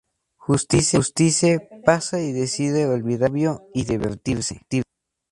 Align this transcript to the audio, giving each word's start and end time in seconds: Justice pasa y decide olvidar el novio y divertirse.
Justice 0.37 0.99
pasa 1.85 2.19
y 2.19 2.31
decide 2.31 2.87
olvidar 2.87 3.27
el 3.35 3.35
novio 3.35 3.67
y 3.71 3.83
divertirse. 3.85 4.65